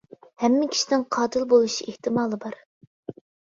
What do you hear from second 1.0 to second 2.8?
قاتىل بولۇش ئېھتىمالى بار.